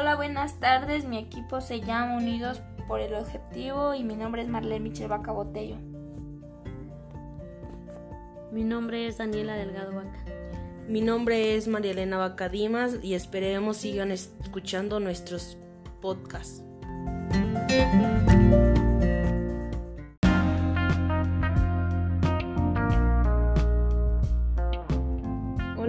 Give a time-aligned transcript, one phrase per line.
[0.00, 1.04] Hola, buenas tardes.
[1.04, 5.30] Mi equipo se llama Unidos por el Objetivo y mi nombre es Marlene Michel Vaca
[5.30, 5.76] Botello.
[8.50, 10.24] Mi nombre es Daniela Delgado Vaca.
[10.88, 15.58] Mi nombre es María Elena Vaca Dimas y esperemos sigan escuchando nuestros
[16.00, 16.64] podcasts.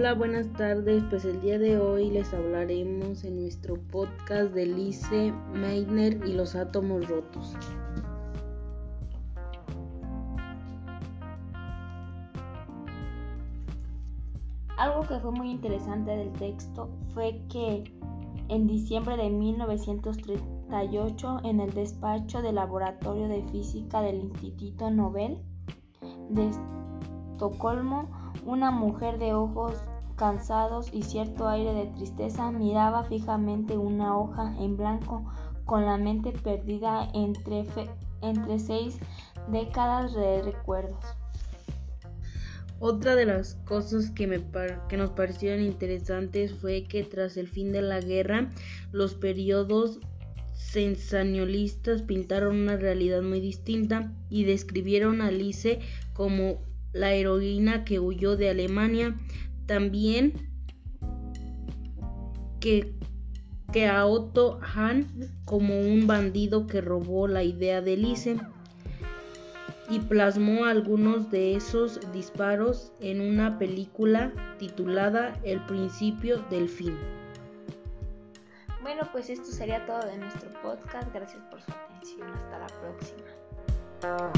[0.02, 1.04] Hola, buenas tardes.
[1.10, 6.56] Pues el día de hoy les hablaremos en nuestro podcast de Lise Meitner y los
[6.56, 7.54] átomos rotos.
[14.76, 17.84] Algo que fue muy interesante del texto fue que
[18.48, 25.38] en diciembre de 1938, en el despacho del Laboratorio de Física del Instituto Nobel
[26.28, 26.50] de
[27.34, 28.10] Estocolmo,
[28.44, 29.80] una mujer de ojos
[30.22, 35.24] cansados y cierto aire de tristeza miraba fijamente una hoja en blanco
[35.64, 37.66] con la mente perdida entre,
[38.20, 39.00] entre seis
[39.50, 41.04] décadas de recuerdos.
[42.78, 44.40] Otra de las cosas que, me
[44.88, 48.48] que nos parecieron interesantes fue que tras el fin de la guerra,
[48.92, 49.98] los periodos
[50.52, 55.80] sensacionalistas pintaron una realidad muy distinta y describieron a Alice
[56.12, 56.60] como
[56.92, 59.16] la heroína que huyó de Alemania.
[59.66, 60.34] También
[62.60, 62.94] que,
[63.72, 65.06] que a Otto Hahn
[65.44, 68.36] como un bandido que robó la idea de Alice
[69.88, 76.96] y plasmó algunos de esos disparos en una película titulada El principio del fin.
[78.80, 81.12] Bueno, pues esto sería todo de nuestro podcast.
[81.12, 82.28] Gracias por su atención.
[82.32, 84.32] Hasta la próxima.